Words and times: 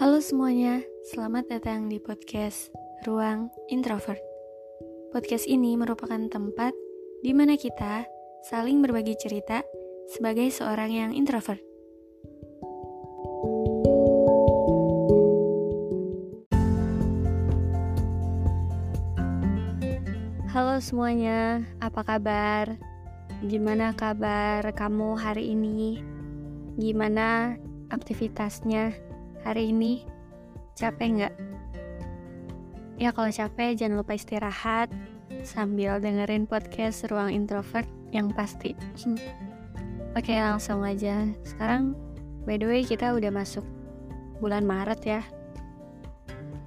Halo 0.00 0.16
semuanya, 0.24 0.80
selamat 1.12 1.52
datang 1.52 1.92
di 1.92 2.00
podcast 2.00 2.72
Ruang 3.04 3.52
Introvert. 3.68 4.16
Podcast 5.12 5.44
ini 5.44 5.76
merupakan 5.76 6.16
tempat 6.24 6.72
di 7.20 7.36
mana 7.36 7.60
kita 7.60 8.08
saling 8.48 8.80
berbagi 8.80 9.12
cerita 9.20 9.60
sebagai 10.08 10.48
seorang 10.48 10.88
yang 10.88 11.12
introvert. 11.12 11.60
Halo 20.48 20.80
semuanya, 20.80 21.60
apa 21.76 22.00
kabar? 22.08 22.72
Gimana 23.44 23.92
kabar 23.92 24.64
kamu 24.72 25.20
hari 25.20 25.52
ini? 25.52 26.00
Gimana 26.80 27.60
aktivitasnya 27.92 29.09
hari 29.44 29.72
ini? 29.72 30.04
Capek 30.76 31.08
nggak? 31.16 31.34
Ya 33.00 33.16
kalau 33.16 33.32
capek 33.32 33.76
jangan 33.80 34.04
lupa 34.04 34.12
istirahat 34.12 34.92
sambil 35.40 35.96
dengerin 36.00 36.44
podcast 36.44 37.08
Ruang 37.08 37.32
Introvert 37.32 37.88
yang 38.12 38.28
pasti. 38.28 38.76
Oke 40.12 40.36
langsung 40.36 40.84
aja. 40.84 41.24
Sekarang 41.46 41.96
by 42.44 42.60
the 42.60 42.68
way 42.68 42.82
kita 42.84 43.14
udah 43.16 43.32
masuk 43.32 43.64
bulan 44.42 44.68
Maret 44.68 45.00
ya. 45.06 45.22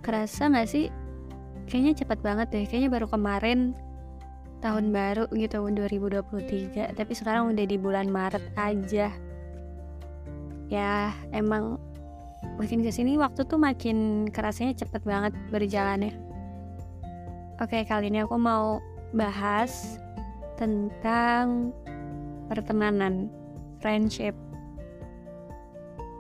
Kerasa 0.01 0.49
nggak 0.49 0.69
sih? 0.69 0.89
Kayaknya 1.69 1.93
cepat 2.01 2.19
banget 2.25 2.47
deh. 2.49 2.65
Kayaknya 2.65 2.89
baru 2.91 3.07
kemarin 3.07 3.59
tahun 4.63 4.95
baru 4.95 5.27
gitu 5.35 5.59
2023. 5.59 6.97
Tapi 6.97 7.13
sekarang 7.13 7.51
udah 7.51 7.65
di 7.67 7.77
bulan 7.77 8.07
Maret 8.09 8.43
aja. 8.55 9.11
Ya 10.71 11.13
emang 11.29 11.77
makin 12.57 12.85
ke 12.85 12.91
sini 12.93 13.17
waktu 13.17 13.43
tuh 13.47 13.57
makin 13.57 14.29
kerasanya 14.29 14.77
cepet 14.77 15.01
banget 15.03 15.33
berjalannya. 15.49 16.13
Oke 17.61 17.85
kali 17.85 18.09
ini 18.09 18.25
aku 18.25 18.35
mau 18.35 18.81
bahas 19.13 20.01
tentang 20.57 21.71
pertemanan, 22.49 23.29
friendship. 23.79 24.35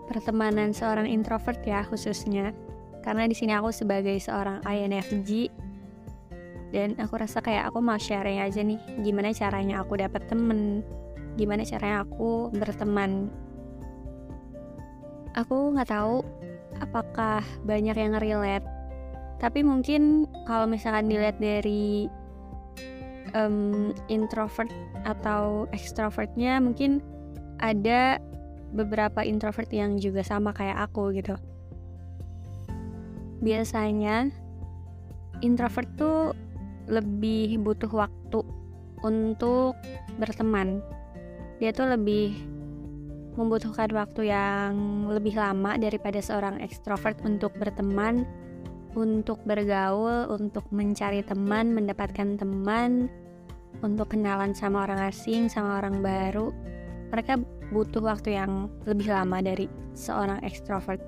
Pertemanan 0.09 0.71
seorang 0.75 1.09
introvert 1.09 1.59
ya 1.65 1.81
khususnya. 1.85 2.53
Karena 3.03 3.27
di 3.27 3.35
sini 3.35 3.51
aku 3.51 3.73
sebagai 3.75 4.15
seorang 4.21 4.63
INFJ 4.63 5.51
dan 6.73 6.97
aku 6.97 7.19
rasa 7.21 7.43
kayak 7.43 7.69
aku 7.69 7.83
mau 7.83 7.99
sharing 8.01 8.41
aja 8.41 8.65
nih 8.65 8.81
gimana 9.05 9.29
caranya 9.29 9.85
aku 9.85 9.99
dapat 9.99 10.25
temen, 10.25 10.81
gimana 11.37 11.61
caranya 11.67 12.01
aku 12.07 12.49
berteman. 12.55 13.29
Aku 15.33 15.73
nggak 15.73 15.89
tahu 15.89 16.21
apakah 16.77 17.41
banyak 17.65 17.97
yang 17.97 18.17
relate, 18.21 18.65
tapi 19.41 19.65
mungkin 19.65 20.29
kalau 20.45 20.69
misalkan 20.69 21.09
dilihat 21.09 21.41
dari 21.41 22.05
um, 23.33 23.91
introvert 24.07 24.69
atau 25.03 25.65
extrovertnya 25.73 26.61
mungkin 26.61 27.01
ada 27.59 28.21
beberapa 28.73 29.21
introvert 29.21 29.69
yang 29.69 29.97
juga 30.01 30.25
sama 30.25 30.53
kayak 30.53 30.89
aku 30.89 31.13
gitu. 31.17 31.37
Biasanya 33.41 34.29
introvert 35.41 35.89
tuh 35.99 36.31
lebih 36.87 37.61
butuh 37.61 37.89
waktu 37.91 38.39
untuk 39.03 39.75
berteman. 40.17 40.79
Dia 41.59 41.75
tuh 41.75 41.91
lebih 41.93 42.52
membutuhkan 43.33 43.89
waktu 43.93 44.29
yang 44.29 45.05
lebih 45.09 45.33
lama 45.33 45.75
daripada 45.77 46.21
seorang 46.21 46.61
ekstrovert 46.61 47.17
untuk 47.25 47.53
berteman, 47.57 48.25
untuk 48.93 49.41
bergaul, 49.43 50.29
untuk 50.29 50.65
mencari 50.69 51.25
teman, 51.25 51.73
mendapatkan 51.73 52.37
teman, 52.37 53.09
untuk 53.81 54.13
kenalan 54.13 54.53
sama 54.53 54.85
orang 54.85 55.09
asing, 55.09 55.49
sama 55.49 55.81
orang 55.81 56.05
baru. 56.05 56.53
Mereka 57.09 57.41
butuh 57.73 58.05
waktu 58.05 58.37
yang 58.37 58.69
lebih 58.85 59.09
lama 59.09 59.41
dari 59.41 59.65
seorang 59.97 60.41
ekstrovert. 60.45 61.01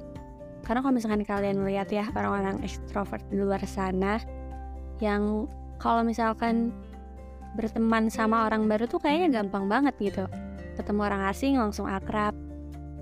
Karena 0.66 0.82
kalau 0.82 0.98
misalkan 0.98 1.22
kalian 1.22 1.62
melihat 1.62 1.94
ya 1.94 2.06
orang-orang 2.10 2.58
ekstrovert 2.66 3.22
di 3.30 3.38
luar 3.38 3.62
sana 3.70 4.18
yang 4.98 5.46
kalau 5.78 6.02
misalkan 6.02 6.74
berteman 7.54 8.10
sama 8.10 8.50
orang 8.50 8.66
baru 8.66 8.90
tuh 8.90 8.98
kayaknya 8.98 9.42
gampang 9.42 9.70
banget 9.70 9.94
gitu. 10.02 10.26
Ketemu 10.76 11.02
orang 11.08 11.22
asing 11.32 11.56
langsung 11.56 11.88
akrab, 11.88 12.36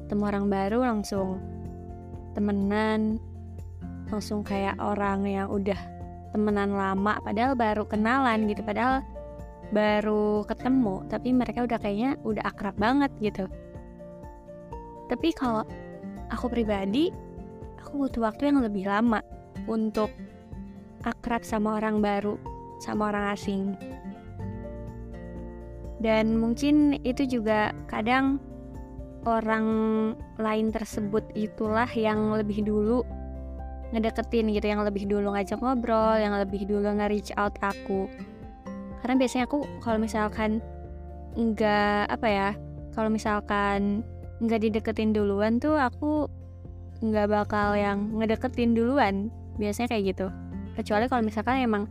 ketemu 0.06 0.24
orang 0.30 0.46
baru 0.48 0.80
langsung 0.86 1.42
temenan, 2.38 3.18
langsung 4.10 4.46
kayak 4.46 4.78
orang 4.78 5.26
yang 5.26 5.50
udah 5.50 5.78
temenan 6.34 6.74
lama 6.74 7.22
padahal 7.22 7.54
baru 7.54 7.86
kenalan 7.86 8.50
gitu 8.50 8.66
padahal 8.66 9.06
baru 9.70 10.42
ketemu 10.50 11.06
tapi 11.06 11.30
mereka 11.30 11.66
udah 11.66 11.78
kayaknya 11.78 12.18
udah 12.26 12.44
akrab 12.46 12.78
banget 12.78 13.10
gitu. 13.22 13.46
Tapi 15.10 15.30
kalau 15.34 15.66
aku 16.34 16.50
pribadi 16.50 17.14
aku 17.82 18.06
butuh 18.06 18.30
waktu 18.30 18.50
yang 18.50 18.66
lebih 18.66 18.90
lama 18.90 19.22
untuk 19.70 20.10
akrab 21.06 21.46
sama 21.46 21.78
orang 21.78 22.02
baru 22.02 22.38
sama 22.82 23.14
orang 23.14 23.34
asing 23.34 23.78
dan 26.04 26.36
mungkin 26.36 27.00
itu 27.08 27.24
juga 27.24 27.72
kadang 27.88 28.44
orang 29.24 29.68
lain 30.36 30.68
tersebut 30.76 31.24
itulah 31.32 31.88
yang 31.96 32.36
lebih 32.36 32.68
dulu 32.68 33.08
ngedeketin 33.96 34.52
gitu 34.52 34.68
yang 34.68 34.84
lebih 34.84 35.08
dulu 35.08 35.32
ngajak 35.32 35.64
ngobrol 35.64 36.20
yang 36.20 36.36
lebih 36.36 36.68
dulu 36.68 36.92
nge-reach 36.92 37.32
out 37.40 37.56
aku. 37.64 38.12
Karena 39.00 39.16
biasanya 39.16 39.48
aku 39.48 39.64
kalau 39.80 39.96
misalkan 40.02 40.60
nggak 41.40 42.12
apa 42.12 42.28
ya 42.28 42.50
kalau 42.92 43.08
misalkan 43.08 44.04
nggak 44.44 44.60
dideketin 44.60 45.16
duluan 45.16 45.58
tuh 45.62 45.80
aku 45.80 46.28
nggak 47.00 47.32
bakal 47.32 47.80
yang 47.80 48.12
ngedeketin 48.20 48.76
duluan. 48.76 49.32
Biasanya 49.56 49.94
kayak 49.94 50.04
gitu. 50.18 50.28
Kecuali 50.74 51.06
kalau 51.08 51.24
misalkan 51.24 51.64
emang 51.64 51.86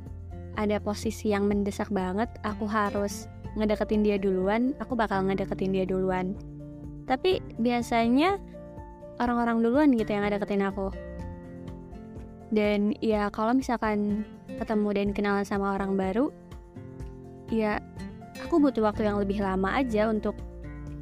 ada 0.58 0.76
posisi 0.82 1.32
yang 1.32 1.48
mendesak 1.48 1.88
banget 1.88 2.28
aku 2.44 2.68
harus 2.68 3.30
ngedeketin 3.58 4.02
dia 4.02 4.16
duluan 4.16 4.72
aku 4.80 4.96
bakal 4.96 5.24
ngedeketin 5.24 5.72
dia 5.72 5.84
duluan. 5.84 6.36
Tapi 7.04 7.42
biasanya 7.60 8.38
orang-orang 9.20 9.60
duluan 9.60 9.88
gitu 9.94 10.10
yang 10.12 10.24
ngedeketin 10.24 10.64
aku. 10.64 10.88
Dan 12.52 12.92
ya 13.00 13.32
kalau 13.32 13.56
misalkan 13.56 14.28
ketemu 14.60 14.88
dan 14.92 15.08
kenalan 15.16 15.46
sama 15.48 15.72
orang 15.72 15.96
baru 15.96 16.28
ya 17.48 17.80
aku 18.44 18.60
butuh 18.60 18.84
waktu 18.84 19.08
yang 19.08 19.20
lebih 19.20 19.40
lama 19.40 19.76
aja 19.76 20.08
untuk 20.08 20.36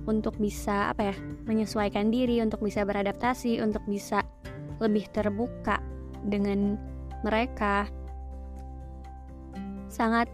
untuk 0.06 0.34
bisa 0.38 0.90
apa 0.90 1.14
ya 1.14 1.16
menyesuaikan 1.46 2.10
diri 2.10 2.42
untuk 2.42 2.62
bisa 2.62 2.82
beradaptasi 2.82 3.62
untuk 3.62 3.82
bisa 3.86 4.26
lebih 4.82 5.06
terbuka 5.12 5.78
dengan 6.24 6.80
mereka. 7.22 7.86
Sangat 9.90 10.30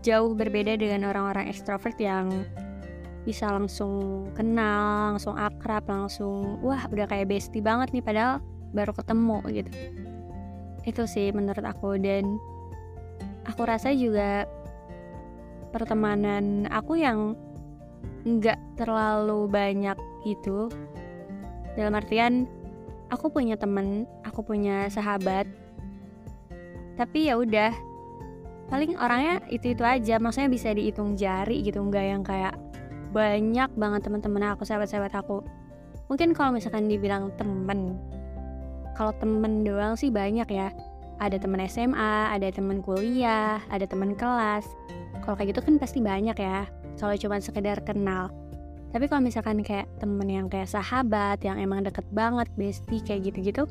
jauh 0.00 0.32
berbeda 0.32 0.76
dengan 0.80 1.08
orang-orang 1.08 1.52
ekstrovert 1.52 1.96
yang 2.00 2.32
bisa 3.26 3.50
langsung 3.50 4.26
kenal, 4.38 5.14
langsung 5.14 5.34
akrab, 5.34 5.82
langsung 5.90 6.62
wah 6.62 6.86
udah 6.86 7.10
kayak 7.10 7.26
bestie 7.26 7.64
banget 7.64 7.90
nih 7.90 8.04
padahal 8.04 8.38
baru 8.70 8.94
ketemu 8.94 9.38
gitu. 9.50 9.72
Itu 10.86 11.02
sih 11.10 11.34
menurut 11.34 11.66
aku. 11.66 11.98
Dan 11.98 12.38
aku 13.50 13.62
rasa 13.66 13.90
juga 13.90 14.46
pertemanan 15.74 16.70
aku 16.70 16.96
yang 16.96 17.34
nggak 18.26 18.58
terlalu 18.78 19.46
banyak 19.46 19.98
gitu 20.26 20.66
dalam 21.78 21.94
artian 21.94 22.48
aku 23.12 23.30
punya 23.30 23.54
temen 23.54 24.08
aku 24.26 24.42
punya 24.42 24.90
sahabat 24.90 25.46
tapi 26.98 27.30
ya 27.30 27.38
udah 27.38 27.70
paling 28.66 28.98
orangnya 28.98 29.42
itu 29.46 29.74
itu 29.78 29.82
aja 29.86 30.18
maksudnya 30.18 30.50
bisa 30.50 30.74
dihitung 30.74 31.14
jari 31.14 31.62
gitu 31.62 31.78
nggak 31.78 32.04
yang 32.06 32.22
kayak 32.26 32.54
banyak 33.14 33.70
banget 33.78 34.00
teman-teman 34.04 34.52
aku 34.52 34.66
sahabat-sahabat 34.66 35.14
aku. 35.14 35.40
Mungkin 36.10 36.34
kalau 36.34 36.54
misalkan 36.54 36.90
dibilang 36.90 37.32
temen 37.38 37.98
kalau 38.98 39.12
temen 39.16 39.62
doang 39.62 39.94
sih 39.94 40.10
banyak 40.10 40.48
ya. 40.50 40.70
Ada 41.16 41.40
temen 41.40 41.64
SMA 41.64 42.28
ada 42.28 42.44
temen 42.52 42.84
kuliah 42.84 43.62
ada 43.72 43.88
temen 43.88 44.12
kelas. 44.12 44.68
Kalau 45.24 45.34
kayak 45.38 45.56
gitu 45.56 45.60
kan 45.64 45.80
pasti 45.80 46.04
banyak 46.04 46.36
ya 46.36 46.68
kalau 47.00 47.16
cuma 47.16 47.40
sekedar 47.40 47.80
kenal. 47.86 48.28
Tapi 48.92 49.08
kalau 49.08 49.24
misalkan 49.24 49.60
kayak 49.64 49.88
temen 50.00 50.28
yang 50.28 50.46
kayak 50.48 50.68
sahabat 50.68 51.40
yang 51.44 51.56
emang 51.56 51.84
deket 51.84 52.04
banget 52.12 52.48
bestie 52.56 53.00
kayak 53.04 53.32
gitu-gitu 53.32 53.64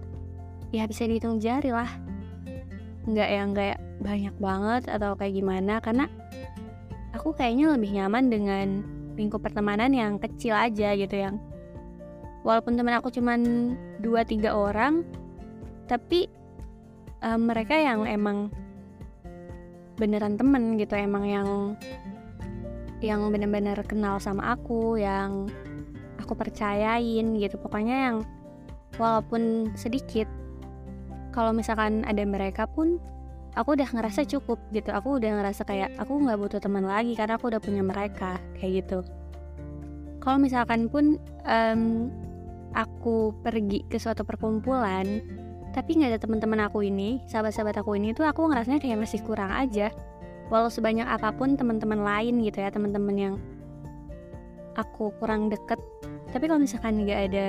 ya 0.74 0.89
bisa 0.89 1.06
dihitung 1.06 1.38
jari 1.38 1.69
lah. 1.69 1.89
Nggak 3.06 3.30
yang 3.30 3.50
kayak 3.53 3.77
banyak 4.01 4.36
banget 4.38 4.92
atau 4.92 5.15
kayak 5.15 5.39
gimana 5.39 5.80
karena 5.80 6.06
aku 7.15 7.31
kayaknya 7.31 7.75
lebih 7.75 7.95
nyaman 7.95 8.27
dengan 8.27 8.68
lingkup 9.15 9.39
pertemanan 9.39 9.95
yang 9.95 10.19
kecil 10.19 10.51
aja 10.51 10.92
gitu 10.95 11.15
yang 11.15 11.39
walaupun 12.44 12.75
teman 12.75 13.00
aku 13.00 13.09
cuman 13.09 13.39
2-3 14.03 14.51
orang 14.51 15.07
tapi 15.88 16.27
um, 17.24 17.47
mereka 17.47 17.80
yang 17.80 18.03
emang 18.03 18.51
beneran 19.95 20.36
temen 20.36 20.75
gitu 20.75 20.94
emang 21.00 21.24
yang 21.24 21.50
yang 23.00 23.27
bener-bener 23.31 23.80
kenal 23.88 24.19
sama 24.19 24.56
aku 24.56 25.00
yang 25.00 25.48
aku 26.19 26.33
percayain 26.33 27.38
gitu. 27.38 27.56
Pokoknya 27.59 28.12
yang 28.12 28.18
walaupun 28.98 29.71
sedikit 29.75 30.27
kalau 31.36 31.51
misalkan 31.51 32.07
ada 32.07 32.24
mereka 32.24 32.65
pun 32.65 32.98
aku 33.55 33.79
udah 33.79 33.87
ngerasa 33.87 34.27
cukup 34.27 34.59
gitu. 34.75 34.91
Aku 34.91 35.17
udah 35.17 35.31
ngerasa 35.41 35.63
kayak 35.63 35.95
aku 35.95 36.19
nggak 36.21 36.37
butuh 36.37 36.59
teman 36.59 36.83
lagi 36.83 37.15
karena 37.15 37.39
aku 37.39 37.49
udah 37.49 37.63
punya 37.63 37.81
mereka 37.81 38.37
kayak 38.59 38.85
gitu. 38.85 38.99
Kalau 40.19 40.37
misalkan 40.37 40.91
pun 40.91 41.17
um, 41.47 42.11
aku 42.75 43.31
pergi 43.39 43.87
ke 43.87 43.95
suatu 43.95 44.27
perkumpulan 44.27 45.23
tapi 45.71 45.99
nggak 45.99 46.15
ada 46.15 46.19
teman-teman 46.23 46.59
aku 46.67 46.87
ini 46.87 47.19
sahabat-sahabat 47.27 47.83
aku 47.83 47.99
ini 47.99 48.15
tuh 48.15 48.23
aku 48.23 48.47
ngerasanya 48.47 48.79
kayak 48.83 48.99
masih 48.99 49.19
kurang 49.23 49.51
aja. 49.51 49.91
Walau 50.51 50.69
sebanyak 50.69 51.07
apa 51.07 51.33
pun 51.33 51.57
teman-teman 51.57 52.05
lain 52.05 52.43
gitu 52.45 52.61
ya 52.61 52.69
teman-teman 52.69 53.15
yang 53.15 53.35
aku 54.75 55.15
kurang 55.17 55.47
deket. 55.47 55.79
Tapi 56.31 56.45
kalau 56.51 56.59
misalkan 56.59 57.01
nggak 57.07 57.21
ada 57.31 57.47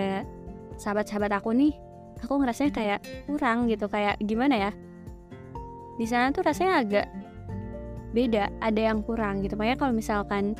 sahabat-sahabat 0.78 1.42
aku 1.42 1.50
nih 1.52 1.74
aku 2.22 2.34
ngerasanya 2.40 2.72
kayak 2.72 3.00
kurang 3.28 3.68
gitu 3.68 3.90
kayak 3.92 4.16
gimana 4.24 4.56
ya 4.56 4.70
di 5.96 6.06
sana 6.08 6.32
tuh 6.32 6.44
rasanya 6.44 6.84
agak 6.84 7.06
beda 8.12 8.48
ada 8.64 8.80
yang 8.80 9.04
kurang 9.04 9.44
gitu. 9.44 9.56
Makanya 9.60 9.76
kalau 9.80 9.92
misalkan 9.92 10.56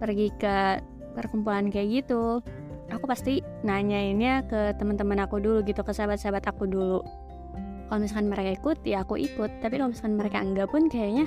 pergi 0.00 0.32
ke 0.36 0.80
perkumpulan 1.16 1.68
kayak 1.68 2.04
gitu 2.04 2.40
aku 2.90 3.04
pasti 3.06 3.40
nanyainnya 3.62 4.44
ke 4.50 4.74
teman-teman 4.76 5.22
aku 5.24 5.38
dulu 5.38 5.62
gitu 5.62 5.80
ke 5.80 5.92
sahabat-sahabat 5.94 6.44
aku 6.50 6.66
dulu. 6.66 7.00
Kalau 7.86 7.98
misalkan 7.98 8.30
mereka 8.30 8.50
ikut 8.54 8.78
ya 8.86 9.02
aku 9.02 9.18
ikut. 9.18 9.50
Tapi 9.62 9.74
kalau 9.78 9.90
misalkan 9.90 10.14
mereka 10.18 10.38
enggak 10.42 10.68
pun 10.70 10.86
kayaknya 10.90 11.26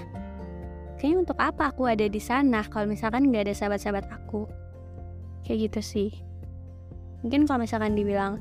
kayaknya 0.99 1.17
untuk 1.27 1.37
apa 1.39 1.71
aku 1.75 1.89
ada 1.89 2.07
di 2.07 2.21
sana 2.21 2.63
kalau 2.67 2.87
misalkan 2.87 3.31
nggak 3.31 3.51
ada 3.51 3.53
sahabat-sahabat 3.55 4.05
aku? 4.11 4.47
Kayak 5.43 5.71
gitu 5.71 5.81
sih. 5.83 6.11
Mungkin 7.23 7.47
kalau 7.47 7.63
misalkan 7.63 7.95
dibilang 7.95 8.39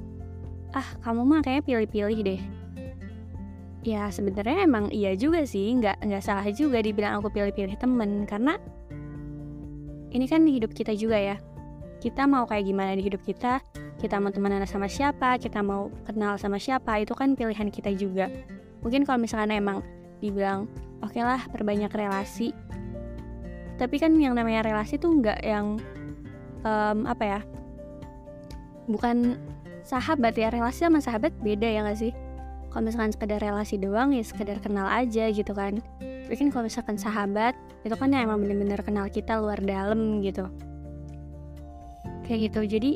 ah 0.74 0.86
kamu 1.02 1.22
mah 1.26 1.40
kayaknya 1.44 1.62
pilih-pilih 1.66 2.20
deh 2.24 2.61
ya 3.82 4.08
sebenarnya 4.08 4.66
emang 4.66 4.88
iya 4.94 5.14
juga 5.18 5.42
sih. 5.46 5.74
Nggak 5.74 6.02
nggak 6.06 6.22
salah 6.22 6.46
juga 6.54 6.78
dibilang 6.82 7.18
aku 7.18 7.30
pilih-pilih 7.34 7.76
temen. 7.78 8.24
Karena 8.26 8.56
ini 10.12 10.24
kan 10.28 10.44
hidup 10.46 10.72
kita 10.72 10.94
juga 10.94 11.18
ya. 11.18 11.36
Kita 12.02 12.26
mau 12.26 12.46
kayak 12.46 12.66
gimana 12.66 12.98
di 12.98 13.02
hidup 13.06 13.22
kita, 13.22 13.62
kita 14.02 14.18
mau 14.18 14.34
temenan 14.34 14.66
sama 14.66 14.90
siapa, 14.90 15.38
kita 15.38 15.62
mau 15.62 15.86
kenal 16.02 16.34
sama 16.34 16.58
siapa, 16.58 16.98
itu 16.98 17.14
kan 17.14 17.38
pilihan 17.38 17.70
kita 17.70 17.94
juga. 17.94 18.26
Mungkin 18.82 19.06
kalau 19.06 19.22
misalkan 19.22 19.54
emang 19.54 19.86
dibilang, 20.18 20.66
oke 20.98 21.14
okay 21.14 21.22
lah 21.22 21.46
perbanyak 21.46 21.94
relasi, 21.94 22.50
tapi 23.78 24.02
kan 24.02 24.18
yang 24.18 24.34
namanya 24.34 24.66
relasi 24.66 24.98
tuh 24.98 25.14
nggak 25.14 25.46
yang 25.46 25.78
um, 26.66 27.06
apa 27.06 27.22
ya, 27.22 27.40
bukan 28.90 29.38
sahabat 29.86 30.34
ya. 30.34 30.50
Relasi 30.50 30.82
sama 30.90 30.98
sahabat 30.98 31.30
beda 31.38 31.70
ya 31.70 31.86
nggak 31.86 31.98
sih? 32.02 32.12
Kalau 32.72 32.88
misalkan 32.88 33.12
sekedar 33.12 33.36
relasi 33.44 33.76
doang 33.76 34.16
ya 34.16 34.24
sekedar 34.24 34.56
kenal 34.64 34.88
aja 34.88 35.28
gitu 35.28 35.52
kan. 35.52 35.84
Kan 36.32 36.48
kalau 36.48 36.64
misalkan 36.64 36.96
sahabat 36.96 37.52
itu 37.84 37.92
kan 37.92 38.08
yang 38.08 38.32
emang 38.32 38.40
bener-bener 38.40 38.80
kenal 38.80 39.04
kita 39.12 39.36
luar 39.36 39.60
dalam 39.60 40.24
gitu. 40.24 40.48
Kayak 42.24 42.48
gitu. 42.48 42.60
Jadi 42.64 42.90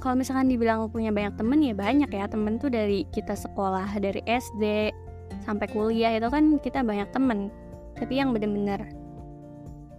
kalau 0.00 0.16
misalkan 0.16 0.48
dibilang 0.48 0.88
punya 0.88 1.12
banyak 1.12 1.36
temen 1.36 1.60
ya 1.60 1.76
banyak 1.76 2.08
ya. 2.08 2.24
Temen 2.32 2.56
tuh 2.56 2.72
dari 2.72 3.04
kita 3.12 3.36
sekolah 3.36 4.00
dari 4.00 4.24
SD 4.24 4.88
sampai 5.44 5.68
kuliah 5.68 6.16
itu 6.16 6.32
kan 6.32 6.56
kita 6.56 6.80
banyak 6.80 7.12
temen. 7.12 7.52
Tapi 8.00 8.16
yang 8.16 8.32
bener-bener 8.32 8.88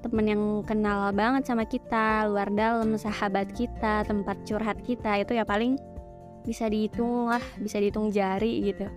temen 0.01 0.25
yang 0.25 0.43
kenal 0.65 1.13
banget 1.13 1.45
sama 1.45 1.61
kita 1.61 2.25
luar 2.25 2.49
dalam 2.49 2.97
sahabat 2.97 3.53
kita 3.53 4.01
tempat 4.09 4.33
curhat 4.49 4.81
kita 4.81 5.21
itu 5.21 5.37
ya 5.37 5.45
paling 5.45 5.77
bisa 6.41 6.65
dihitung 6.65 7.29
lah 7.29 7.43
bisa 7.61 7.77
dihitung 7.77 8.09
jari 8.09 8.65
gitu 8.65 8.89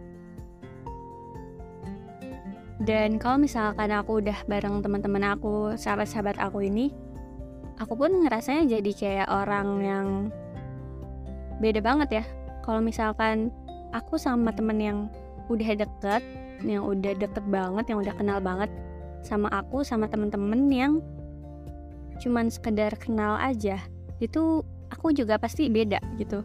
dan 2.85 3.17
kalau 3.17 3.41
misalkan 3.41 3.89
aku 3.89 4.21
udah 4.21 4.37
bareng 4.45 4.85
teman-teman 4.85 5.33
aku 5.33 5.73
sahabat-sahabat 5.81 6.37
aku 6.37 6.69
ini 6.69 6.93
aku 7.81 7.97
pun 7.97 8.13
ngerasanya 8.13 8.69
jadi 8.79 8.93
kayak 8.93 9.29
orang 9.33 9.69
yang 9.81 10.07
beda 11.59 11.81
banget 11.81 12.23
ya. 12.23 12.25
Kalau 12.65 12.81
misalkan 12.81 13.49
aku 13.97 14.21
sama 14.21 14.53
temen 14.53 14.79
yang 14.81 14.99
udah 15.49 15.77
deket 15.77 16.23
yang 16.65 16.85
udah 16.85 17.13
deket 17.17 17.45
banget 17.53 17.85
yang 17.93 18.01
udah 18.01 18.15
kenal 18.17 18.39
banget 18.41 18.73
sama 19.21 19.53
aku 19.53 19.85
sama 19.85 20.09
temen-temen 20.09 20.73
yang 20.73 20.93
cuman 22.21 22.49
sekedar 22.49 22.97
kenal 22.97 23.37
aja 23.37 23.77
itu 24.23 24.65
aku 24.89 25.13
juga 25.13 25.37
pasti 25.37 25.69
beda 25.69 26.01
gitu. 26.17 26.41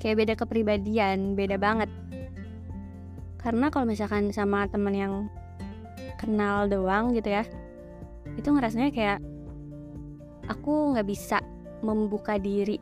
Kayak 0.00 0.16
beda 0.20 0.34
kepribadian 0.44 1.36
beda 1.36 1.56
banget. 1.56 1.88
Karena 3.40 3.68
kalau 3.68 3.84
misalkan 3.84 4.32
sama 4.32 4.64
temen 4.68 4.96
yang 4.96 5.14
kenal 6.24 6.66
doang 6.66 7.12
gitu 7.12 7.28
ya. 7.28 7.44
Itu 8.34 8.50
ngerasanya 8.50 8.90
kayak 8.90 9.20
aku 10.48 10.96
nggak 10.96 11.06
bisa 11.08 11.38
membuka 11.84 12.40
diri 12.40 12.80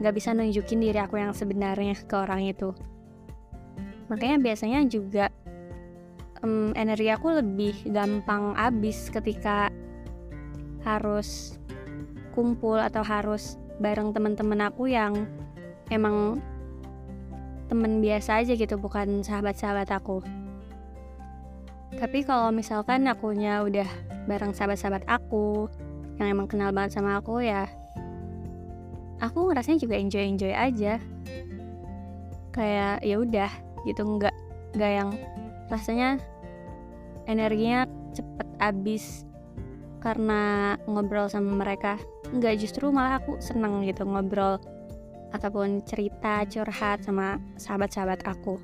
nggak 0.00 0.16
bisa 0.16 0.32
nunjukin 0.32 0.80
diri 0.80 0.96
aku 0.96 1.20
yang 1.20 1.36
sebenarnya 1.36 1.92
ke 2.08 2.14
orang 2.16 2.48
itu. 2.48 2.72
Makanya 4.08 4.40
biasanya 4.40 4.80
juga 4.88 5.28
um, 6.40 6.72
energi 6.72 7.12
aku 7.12 7.36
lebih 7.36 7.76
gampang 7.92 8.56
habis 8.56 9.12
ketika 9.12 9.68
harus 10.88 11.60
kumpul 12.32 12.80
atau 12.80 13.04
harus 13.04 13.60
bareng 13.76 14.16
teman-teman 14.16 14.72
aku 14.72 14.88
yang 14.88 15.28
emang 15.92 16.40
temen 17.68 18.00
biasa 18.00 18.40
aja 18.40 18.56
gitu 18.56 18.80
bukan 18.80 19.20
sahabat-sahabat 19.20 19.92
aku 19.92 20.24
Tapi 21.96 22.22
kalau 22.22 22.54
misalkan 22.54 23.10
akunya 23.10 23.66
udah 23.66 23.88
bareng 24.30 24.54
sahabat-sahabat 24.54 25.02
aku 25.10 25.66
yang 26.22 26.38
emang 26.38 26.46
kenal 26.46 26.70
banget 26.70 27.00
sama 27.00 27.18
aku 27.18 27.42
ya, 27.42 27.66
aku 29.18 29.50
ngerasanya 29.50 29.82
juga 29.82 29.98
enjoy-enjoy 29.98 30.54
aja. 30.54 31.02
Kayak 32.54 33.02
ya 33.02 33.16
udah 33.18 33.50
gitu 33.86 34.02
nggak 34.06 34.34
nggak 34.78 34.92
yang 34.92 35.10
rasanya 35.66 36.22
energinya 37.26 37.86
cepet 38.14 38.48
habis 38.62 39.26
karena 39.98 40.74
ngobrol 40.86 41.26
sama 41.26 41.58
mereka. 41.58 41.98
Nggak 42.30 42.62
justru 42.62 42.94
malah 42.94 43.18
aku 43.18 43.42
seneng 43.42 43.82
gitu 43.82 44.06
ngobrol 44.06 44.62
ataupun 45.30 45.82
cerita 45.86 46.42
curhat 46.46 47.02
sama 47.02 47.38
sahabat-sahabat 47.58 48.22
aku. 48.26 48.58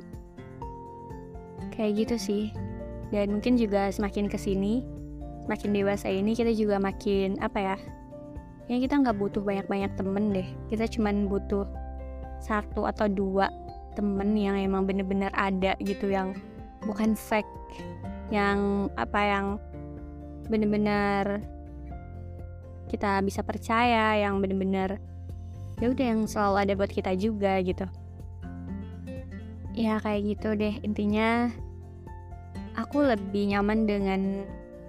Kayak 1.75 2.07
gitu 2.07 2.17
sih 2.17 2.45
dan 3.15 3.31
mungkin 3.31 3.55
juga 3.55 3.91
semakin 3.91 4.27
ke 4.27 4.39
sini 4.39 4.83
semakin 5.47 5.71
dewasa 5.71 6.11
ini 6.11 6.35
kita 6.35 6.51
juga 6.51 6.83
makin 6.83 7.39
apa 7.39 7.59
ya 7.63 7.77
ya 8.67 8.77
kita 8.83 8.99
nggak 8.99 9.17
butuh 9.19 9.43
banyak-banyak 9.43 9.95
temen 9.95 10.35
deh. 10.35 10.49
Kita 10.71 10.91
cuman 10.91 11.31
butuh 11.31 11.67
satu 12.43 12.85
atau 12.87 13.07
dua 13.07 13.49
temen 13.95 14.37
yang 14.37 14.59
emang 14.61 14.85
bener-bener 14.85 15.33
ada 15.33 15.73
gitu 15.81 16.13
yang 16.13 16.37
bukan 16.85 17.17
fake 17.17 17.49
yang 18.29 18.91
apa 18.99 19.21
yang 19.23 19.47
bener-bener 20.51 21.41
kita 22.87 23.19
bisa 23.25 23.41
percaya 23.43 24.15
yang 24.21 24.39
bener-bener 24.39 25.01
ya 25.81 25.91
udah 25.91 26.07
yang 26.07 26.23
selalu 26.29 26.57
ada 26.63 26.73
buat 26.77 26.93
kita 26.93 27.15
juga 27.17 27.59
gitu. 27.63 27.87
Ya 29.77 30.01
kayak 30.01 30.37
gitu 30.37 30.57
deh 30.57 30.75
intinya 30.83 31.53
aku 32.77 33.03
lebih 33.03 33.57
nyaman 33.57 33.89
dengan 33.89 34.21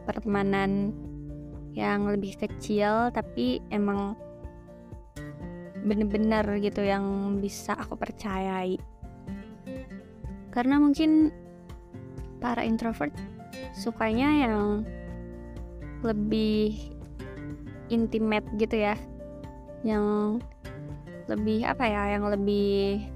pertemanan 0.03 0.91
yang 1.72 2.08
lebih 2.08 2.36
kecil 2.36 3.10
tapi 3.15 3.63
emang 3.72 4.17
bener-bener 5.88 6.44
gitu 6.60 6.84
yang 6.84 7.38
bisa 7.39 7.74
aku 7.79 7.96
percayai. 7.96 8.75
Karena 10.51 10.82
mungkin 10.84 11.32
para 12.44 12.67
introvert 12.67 13.13
sukanya 13.72 14.48
yang 14.48 14.84
lebih 16.03 16.75
intimate 17.88 18.48
gitu 18.60 18.84
ya. 18.84 18.96
Yang 19.88 20.39
lebih 21.32 21.67
apa 21.67 21.86
ya 21.88 22.03
yang 22.20 22.27
lebih 22.27 23.08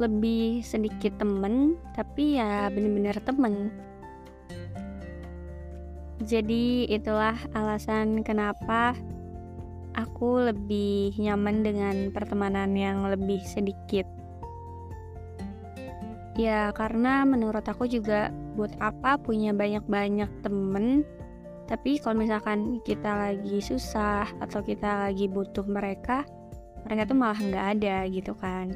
lebih 0.00 0.64
sedikit 0.64 1.16
temen 1.20 1.76
tapi 1.92 2.40
ya 2.40 2.68
bener-bener 2.72 3.16
temen. 3.20 3.68
Jadi 6.22 6.86
itulah 6.86 7.34
alasan 7.52 8.22
kenapa 8.22 8.94
aku 9.98 10.52
lebih 10.52 11.18
nyaman 11.18 11.66
dengan 11.66 11.96
pertemanan 12.14 12.72
yang 12.78 13.02
lebih 13.10 13.42
sedikit. 13.42 14.06
Ya 16.38 16.72
karena 16.72 17.28
menurut 17.28 17.66
aku 17.68 17.84
juga 17.84 18.32
buat 18.56 18.72
apa 18.80 19.20
punya 19.20 19.52
banyak-banyak 19.52 20.30
temen 20.40 21.04
tapi 21.72 21.96
kalau 21.96 22.20
misalkan 22.20 22.84
kita 22.84 23.08
lagi 23.08 23.64
susah 23.64 24.28
atau 24.44 24.60
kita 24.60 25.08
lagi 25.08 25.24
butuh 25.24 25.64
mereka 25.64 26.20
mereka 26.84 27.08
tuh 27.08 27.16
malah 27.16 27.38
nggak 27.38 27.66
ada 27.78 27.96
gitu 28.12 28.36
kan 28.36 28.74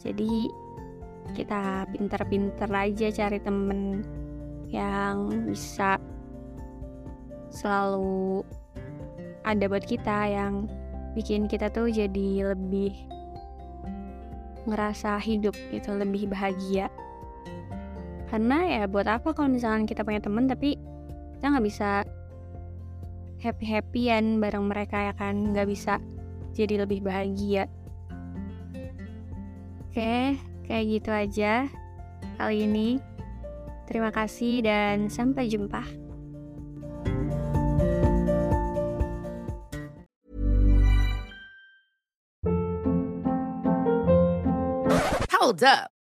jadi 0.00 0.48
kita 1.36 1.86
pinter-pinter 1.92 2.66
aja 2.72 3.08
cari 3.12 3.38
temen 3.38 4.02
yang 4.72 5.28
bisa 5.46 6.00
selalu 7.50 8.42
ada 9.44 9.64
buat 9.66 9.84
kita 9.84 10.30
yang 10.30 10.70
bikin 11.12 11.50
kita 11.50 11.68
tuh 11.68 11.90
jadi 11.90 12.54
lebih 12.54 12.94
ngerasa 14.68 15.18
hidup 15.18 15.56
gitu 15.72 15.96
lebih 15.96 16.30
bahagia. 16.30 16.88
Karena 18.30 18.62
ya 18.62 18.82
buat 18.86 19.10
apa 19.10 19.34
kalau 19.34 19.50
misalkan 19.50 19.90
kita 19.90 20.06
punya 20.06 20.22
temen 20.22 20.46
tapi 20.46 20.78
kita 21.34 21.44
nggak 21.50 21.66
bisa 21.66 22.06
happy 23.42 23.66
happyan 23.66 24.38
bareng 24.38 24.70
mereka 24.70 25.10
ya 25.10 25.14
kan? 25.18 25.50
Nggak 25.50 25.66
bisa 25.66 25.98
jadi 26.54 26.86
lebih 26.86 27.02
bahagia 27.02 27.66
Oke, 29.90 30.38
kayak 30.70 30.86
gitu 30.86 31.10
aja 31.10 31.66
kali 32.38 32.62
ini. 32.62 33.02
Terima 33.90 34.14
kasih 34.14 34.62
dan 34.62 35.10
sampai 35.10 35.50
jumpa. 35.50 35.82
Hold 45.34 45.66
up. 45.66 45.99